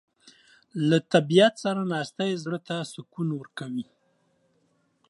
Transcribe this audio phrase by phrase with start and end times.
[0.87, 3.85] له طبیعت سره ناستې زړه ته سکون ورکوي.